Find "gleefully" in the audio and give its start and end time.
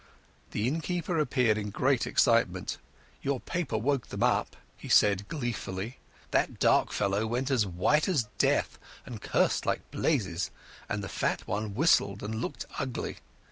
5.27-5.99